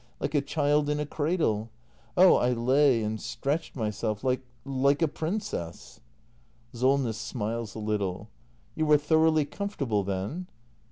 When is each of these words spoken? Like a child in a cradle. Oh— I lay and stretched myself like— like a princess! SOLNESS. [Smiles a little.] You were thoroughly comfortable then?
Like 0.19 0.33
a 0.33 0.41
child 0.41 0.89
in 0.89 0.99
a 0.99 1.05
cradle. 1.05 1.69
Oh— 2.17 2.33
I 2.37 2.53
lay 2.53 3.03
and 3.03 3.21
stretched 3.21 3.75
myself 3.75 4.23
like— 4.23 4.41
like 4.87 5.03
a 5.03 5.07
princess! 5.07 5.99
SOLNESS. 6.73 7.19
[Smiles 7.19 7.75
a 7.75 7.79
little.] 7.79 8.27
You 8.73 8.87
were 8.87 8.97
thoroughly 8.97 9.45
comfortable 9.45 10.03
then? 10.03 10.47